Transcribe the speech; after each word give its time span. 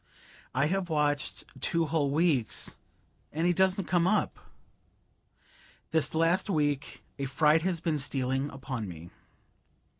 I 0.55 0.65
have 0.65 0.89
watched 0.89 1.43
two 1.61 1.85
whole 1.85 2.09
weeks, 2.09 2.75
and 3.31 3.45
he 3.45 3.53
doesn't 3.53 3.85
come 3.85 4.07
up! 4.07 4.39
This 5.91 6.15
last 6.15 6.49
week 6.49 7.03
a 7.19 7.25
fright 7.25 7.61
has 7.61 7.81
been 7.81 7.99
stealing 7.99 8.49
upon 8.49 8.87
me. 8.87 9.11